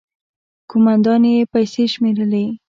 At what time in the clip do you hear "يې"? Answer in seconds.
1.31-1.49